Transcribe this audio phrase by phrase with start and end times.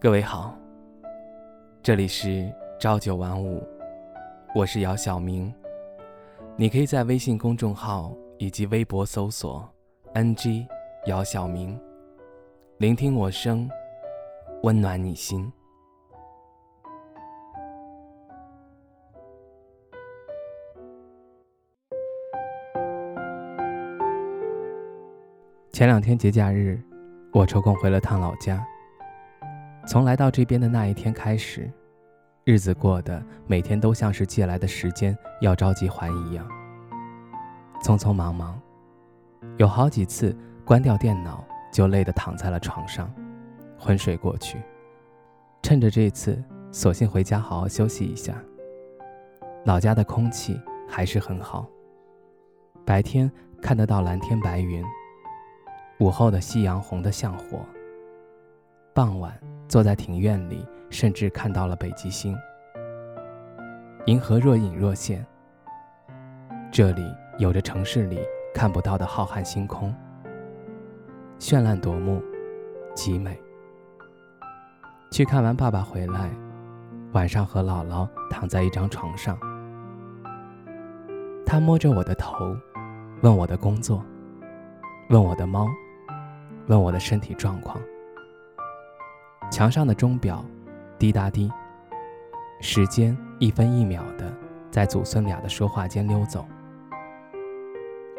[0.00, 0.56] 各位好，
[1.82, 3.60] 这里是朝九晚五，
[4.54, 5.52] 我是姚晓明。
[6.54, 9.68] 你可以在微信公众号以及微博搜索
[10.14, 10.64] “ng
[11.06, 11.76] 姚晓明”，
[12.78, 13.68] 聆听我声，
[14.62, 15.52] 温暖你心。
[25.72, 26.80] 前两天节假日，
[27.32, 28.64] 我抽空回了趟老家。
[29.88, 31.66] 从来到这边的那一天开始，
[32.44, 36.46] 日子过得每天都像是借来的时间要着急还一样，
[37.82, 38.60] 匆匆忙忙，
[39.56, 41.42] 有好几次关掉电脑
[41.72, 43.10] 就累得躺在了床上，
[43.78, 44.60] 昏睡过去。
[45.62, 46.38] 趁着这次，
[46.70, 48.34] 索性回家好好休息一下。
[49.64, 51.66] 老家的空气还是很好，
[52.84, 54.84] 白天看得到蓝天白云，
[55.98, 57.64] 午后的夕阳红得像火，
[58.98, 59.32] 傍晚。
[59.68, 62.36] 坐在庭院里，甚至看到了北极星。
[64.06, 65.24] 银河若隐若现。
[66.72, 67.04] 这里
[67.38, 68.18] 有着城市里
[68.52, 69.94] 看不到的浩瀚星空，
[71.38, 72.20] 绚烂夺目，
[72.92, 73.40] 极美。
[75.12, 76.28] 去看完爸爸回来，
[77.12, 79.38] 晚上和姥姥躺在一张床上，
[81.46, 82.52] 他摸着我的头，
[83.22, 84.04] 问我的工作，
[85.10, 85.68] 问我的猫，
[86.66, 87.80] 问我的身体状况。
[89.50, 90.44] 墙上的钟表，
[90.98, 91.50] 滴答滴。
[92.60, 94.32] 时间一分一秒的
[94.70, 96.46] 在祖孙俩的说话间溜走。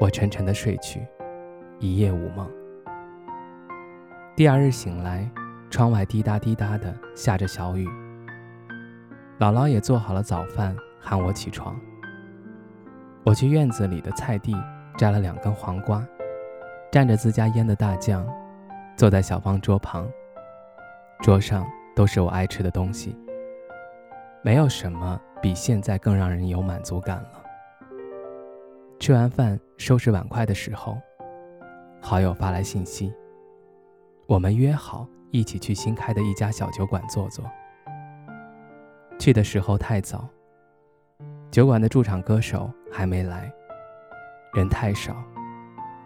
[0.00, 1.04] 我沉沉的睡去，
[1.78, 2.48] 一夜无梦。
[4.36, 5.28] 第二日醒来，
[5.70, 7.88] 窗外滴答滴答的下着小雨。
[9.38, 11.74] 姥姥也做好了早饭，喊我起床。
[13.24, 14.54] 我去院子里的菜地
[14.96, 16.06] 摘了两根黄瓜，
[16.92, 18.26] 蘸着自家腌的大酱，
[18.96, 20.06] 坐在小方桌旁。
[21.22, 23.16] 桌上都是我爱吃的东西，
[24.42, 27.42] 没有什么比现在更让人有满足感了。
[29.00, 30.96] 吃完饭收拾碗筷的时候，
[32.00, 33.12] 好友发来信息，
[34.26, 37.44] 我们约好一起去新开的一家小酒馆坐坐。
[39.18, 40.28] 去的时候太早，
[41.50, 43.50] 酒馆的驻场歌手还没来，
[44.54, 45.16] 人太少，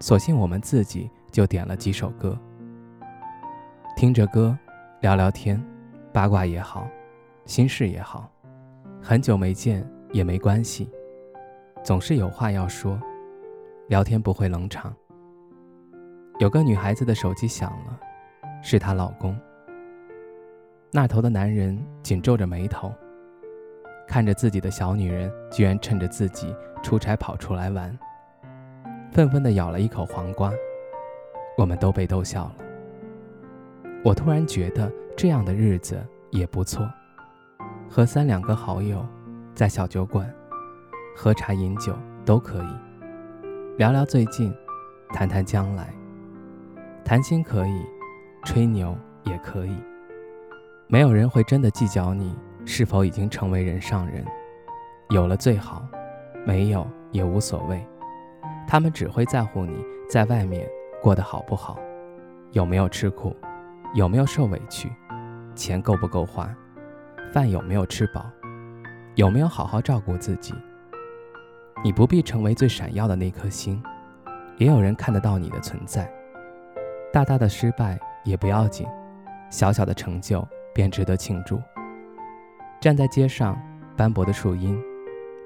[0.00, 2.38] 索性我们自己就点了几首歌，
[3.96, 4.56] 听着歌。
[5.00, 5.62] 聊聊天，
[6.10, 6.88] 八卦也好，
[7.44, 8.30] 心事也好，
[9.02, 10.90] 很久没见也没关系，
[11.84, 12.98] 总是有话要说，
[13.88, 14.94] 聊天不会冷场。
[16.38, 18.00] 有个女孩子的手机响了，
[18.62, 19.38] 是她老公。
[20.90, 22.90] 那头的男人紧皱着眉头，
[24.08, 27.96] 看着自己的小女人居然趁着自己出差跑出来玩，
[29.12, 30.50] 愤愤地咬了一口黄瓜，
[31.58, 32.65] 我们都被逗笑了。
[34.06, 36.00] 我突然觉得这样的日子
[36.30, 36.88] 也不错，
[37.90, 39.04] 和三两个好友
[39.52, 40.32] 在小酒馆
[41.16, 41.92] 喝茶饮酒
[42.24, 44.54] 都可以，聊聊最近，
[45.08, 45.92] 谈谈将来，
[47.04, 47.84] 谈心可以，
[48.44, 49.76] 吹牛也可以，
[50.86, 52.32] 没有人会真的计较你
[52.64, 54.24] 是否已经成为人上人，
[55.08, 55.84] 有了最好，
[56.46, 57.84] 没有也无所谓，
[58.68, 60.64] 他们只会在乎你在外面
[61.02, 61.76] 过得好不好，
[62.52, 63.34] 有没有吃苦。
[63.96, 64.92] 有没有受委屈？
[65.54, 66.54] 钱够不够花？
[67.32, 68.26] 饭有没有吃饱？
[69.14, 70.52] 有没有好好照顾自己？
[71.82, 73.82] 你不必成为最闪耀的那颗星，
[74.58, 76.12] 也有人看得到你的存在。
[77.10, 78.86] 大大的失败也不要紧，
[79.48, 81.58] 小小的成就便值得庆祝。
[82.78, 83.58] 站在街上，
[83.96, 84.78] 斑驳的树荫，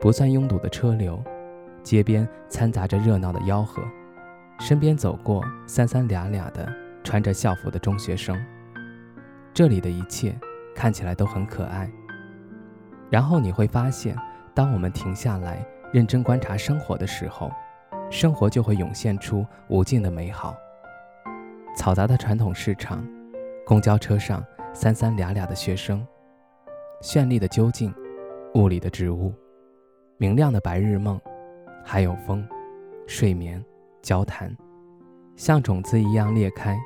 [0.00, 1.22] 不算拥堵的车流，
[1.82, 3.82] 街边掺杂着热闹的吆喝，
[4.58, 6.66] 身边走过三三两两的。
[7.08, 8.38] 穿着校服的中学生，
[9.54, 10.38] 这里的一切
[10.74, 11.90] 看起来都很可爱。
[13.08, 14.14] 然后你会发现，
[14.52, 17.50] 当我们停下来认真观察生活的时候，
[18.10, 20.54] 生活就会涌现出无尽的美好。
[21.74, 23.02] 嘈杂的传统市场，
[23.64, 24.44] 公交车上
[24.74, 26.06] 三三俩俩的学生，
[27.00, 27.90] 绚丽的究竟，
[28.54, 29.32] 雾里的植物，
[30.18, 31.18] 明亮的白日梦，
[31.82, 32.46] 还有风，
[33.06, 33.64] 睡眠，
[34.02, 34.54] 交谈，
[35.36, 36.78] 像种子一样裂开。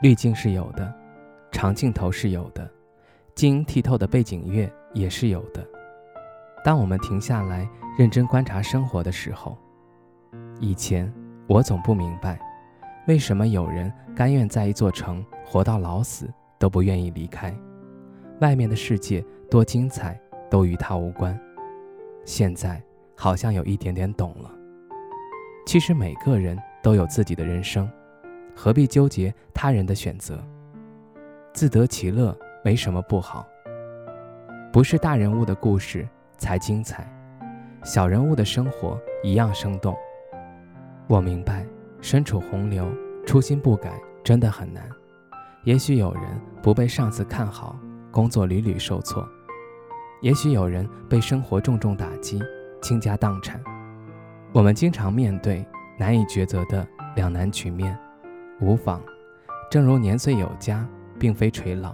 [0.00, 0.94] 滤镜是有的，
[1.50, 2.70] 长镜头是有的，
[3.34, 5.66] 晶莹剔透的背景乐也是有的。
[6.64, 7.68] 当我们停下来
[7.98, 9.58] 认真观察生活的时候，
[10.60, 11.12] 以前
[11.48, 12.38] 我总不明白，
[13.08, 17.52] 为什么有人甘愿在一座城活到老死都不愿意离开，
[18.40, 19.20] 外面的世界
[19.50, 20.16] 多精彩
[20.48, 21.36] 都与他无关。
[22.24, 22.80] 现在
[23.16, 24.48] 好像有一点点懂了，
[25.66, 27.90] 其实每个人都有自己的人生。
[28.60, 30.42] 何必纠结他人的选择？
[31.52, 33.46] 自得其乐没什么不好。
[34.72, 36.04] 不是大人物的故事
[36.38, 37.08] 才精彩，
[37.84, 39.96] 小人物的生活一样生动。
[41.06, 41.64] 我明白，
[42.00, 42.90] 身处洪流，
[43.24, 43.92] 初心不改
[44.24, 44.82] 真的很难。
[45.62, 46.22] 也许有人
[46.60, 47.78] 不被上司看好，
[48.10, 49.22] 工作屡屡受挫；
[50.20, 52.42] 也许有人被生活重重打击，
[52.82, 53.62] 倾家荡产。
[54.52, 55.64] 我们经常面对
[55.96, 56.84] 难以抉择的
[57.14, 57.96] 两难局面，
[58.60, 59.02] 无妨。
[59.70, 60.86] 正如年岁有加，
[61.18, 61.92] 并非垂老；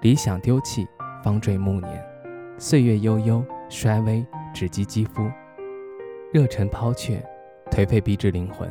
[0.00, 0.86] 理想丢弃，
[1.22, 2.04] 方坠暮年。
[2.58, 4.24] 岁月悠悠，衰微
[4.54, 5.22] 只及肌肤；
[6.32, 7.24] 热忱抛却，
[7.70, 8.70] 颓废逼至灵魂。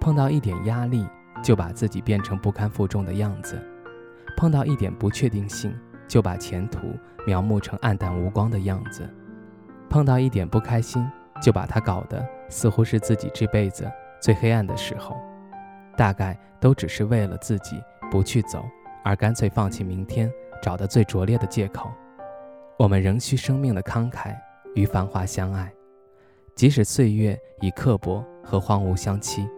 [0.00, 1.06] 碰到一点压力，
[1.42, 3.56] 就把自己变成不堪负重的样子；
[4.36, 5.72] 碰到一点不确定性，
[6.08, 6.96] 就把前途
[7.26, 9.04] 描摹成暗淡无光的样子；
[9.88, 11.06] 碰到一点不开心，
[11.40, 13.88] 就把它搞得似乎是自己这辈子
[14.20, 15.16] 最黑暗的时候。
[15.98, 18.64] 大概都只是为了自己不去走，
[19.04, 21.90] 而干脆放弃明天，找的最拙劣的借口。
[22.78, 24.32] 我们仍需生命的慷慨
[24.76, 25.68] 与繁华相爱，
[26.54, 29.48] 即使岁月以刻薄和荒芜相欺。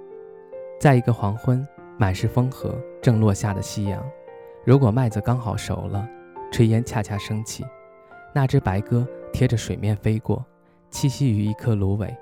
[0.80, 1.66] 在一个黄昏，
[1.98, 4.02] 满是风和正落下的夕阳，
[4.64, 6.08] 如果麦子刚好熟了，
[6.50, 7.66] 炊烟恰恰升起，
[8.32, 10.42] 那只白鸽贴着水面飞过，
[10.90, 12.16] 栖息于一棵芦苇，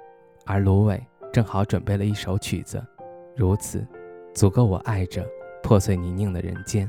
[0.44, 1.00] 而芦苇
[1.32, 2.84] 正好准备了一首曲子，
[3.36, 3.86] 如此。
[4.38, 5.28] 足够我爱着
[5.64, 6.88] 破碎泥泞的人间。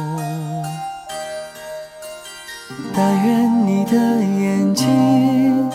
[2.93, 5.69] 但愿你的眼睛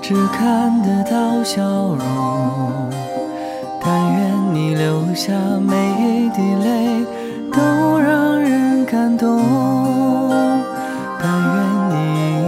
[0.00, 1.62] 只看得到笑
[1.94, 2.90] 容，
[3.80, 7.06] 但愿你流下每一滴泪
[7.52, 9.40] 都让人感动，
[11.22, 11.54] 但愿
[11.90, 11.94] 你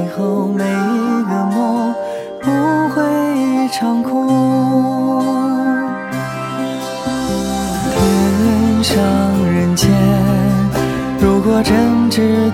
[0.03, 1.95] 以后每一个梦
[2.43, 2.51] 不
[2.95, 3.03] 会
[3.39, 4.44] 一场空。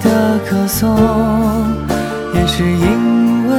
[0.00, 0.96] 真值得歌颂。
[2.34, 3.54] 也是因为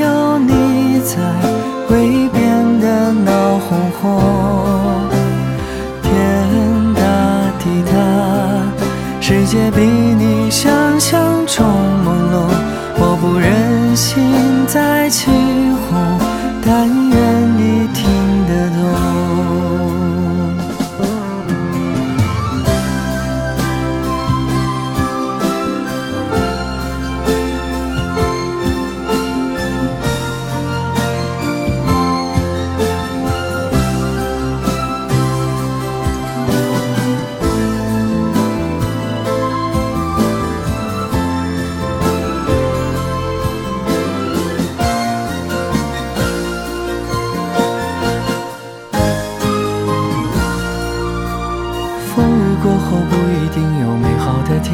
[0.00, 1.16] 有你在，
[1.86, 4.02] 会变得闹哄哄。
[6.02, 6.10] 天
[6.94, 7.00] 大
[7.58, 7.92] 地大，
[9.20, 11.64] 世界比你想象中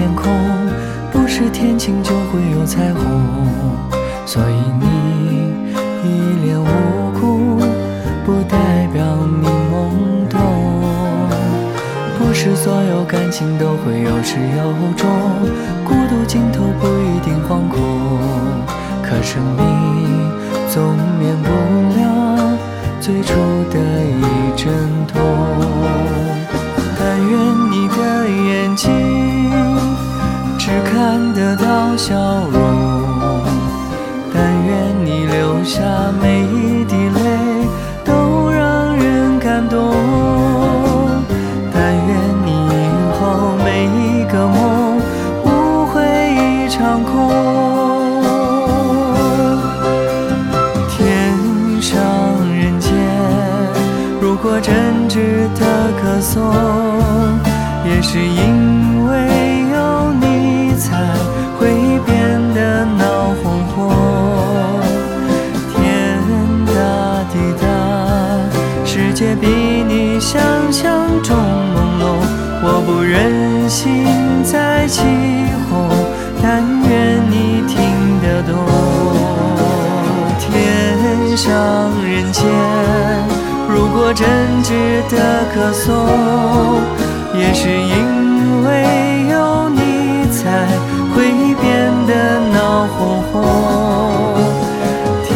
[0.00, 0.33] 天空，
[1.12, 3.04] 不是天晴就会有彩虹。
[4.25, 4.87] 所以你
[6.02, 6.09] 一
[6.42, 6.64] 脸无
[7.21, 7.61] 辜，
[8.25, 9.04] 不代表
[9.42, 10.40] 你懵懂。
[12.19, 15.07] 不是所有感情都会有始有终，
[58.02, 59.12] 是因为
[59.73, 60.88] 有你才
[61.59, 61.69] 会
[62.07, 63.92] 变得闹哄哄。
[65.69, 66.19] 天
[66.66, 66.73] 大
[67.30, 67.64] 地大，
[68.87, 70.40] 世界比你想
[70.73, 72.04] 象中朦胧。
[72.62, 74.07] 我不忍心
[74.45, 75.02] 再起
[75.69, 75.88] 哄，
[76.42, 77.76] 但愿你听
[78.23, 78.52] 得懂。
[80.40, 81.49] 天上
[82.02, 82.45] 人间，
[83.69, 84.26] 如果真
[84.62, 87.00] 值得歌颂。
[87.50, 90.69] 还是因为有你，才
[91.12, 91.25] 会
[91.61, 93.42] 变得闹哄哄。
[95.25, 95.35] 天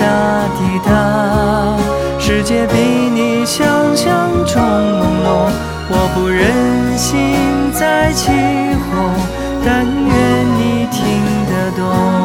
[0.00, 0.02] 大
[0.58, 0.90] 地大，
[2.18, 3.64] 世界比你想
[3.94, 5.48] 象中朦胧。
[5.90, 7.36] 我不忍心
[7.72, 8.32] 再起
[8.90, 9.14] 哄，
[9.64, 10.10] 但愿
[10.58, 12.21] 你听得懂。